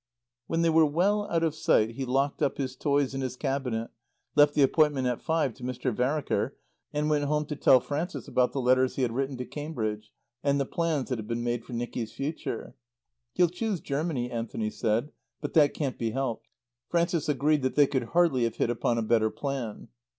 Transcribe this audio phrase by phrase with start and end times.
[0.47, 3.91] When they were well out of sight he locked up his toys in his cabinet,
[4.35, 5.93] left the appointment at five to Mr.
[5.95, 6.55] Vereker,
[6.91, 10.11] and went home to tell Frances about the letters he had written to Cambridge
[10.43, 12.73] and the plans that had been made for Nicky's future.
[13.33, 15.11] "He'll choose Germany," Anthony said.
[15.39, 16.47] "But that can't be helped."
[16.89, 19.89] Frances agreed that they could hardly have hit upon a better plan.